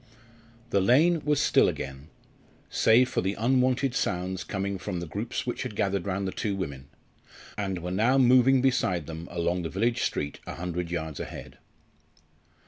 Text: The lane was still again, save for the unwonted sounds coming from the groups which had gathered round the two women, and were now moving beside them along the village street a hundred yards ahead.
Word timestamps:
The 0.71 0.81
lane 0.81 1.21
was 1.25 1.39
still 1.39 1.69
again, 1.69 2.07
save 2.71 3.07
for 3.07 3.21
the 3.21 3.35
unwonted 3.35 3.93
sounds 3.93 4.43
coming 4.43 4.79
from 4.79 4.99
the 4.99 5.05
groups 5.05 5.45
which 5.45 5.61
had 5.61 5.75
gathered 5.75 6.07
round 6.07 6.27
the 6.27 6.31
two 6.31 6.55
women, 6.55 6.87
and 7.55 7.83
were 7.83 7.91
now 7.91 8.17
moving 8.17 8.63
beside 8.63 9.05
them 9.05 9.27
along 9.29 9.61
the 9.61 9.69
village 9.69 10.01
street 10.01 10.39
a 10.47 10.55
hundred 10.55 10.89
yards 10.89 11.19
ahead. 11.19 11.59